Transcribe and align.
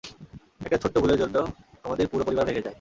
একটা 0.61 0.77
ছোট্ট 0.77 0.95
ভুলের 0.97 1.19
জন্য 1.19 1.35
আমাদের 1.83 2.05
পুরো 2.07 2.23
পরিবার 2.25 2.45
ভেঙে 2.45 2.55
যায়। 2.55 2.69